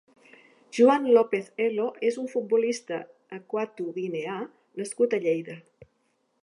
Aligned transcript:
Joan 0.77 1.03
López 1.17 1.51
Elo 1.65 1.85
és 2.09 2.17
un 2.23 2.31
futbolista 2.31 2.99
equatoguineà 3.41 4.41
nascut 4.83 5.17
a 5.19 5.23
Lleida. 5.27 5.63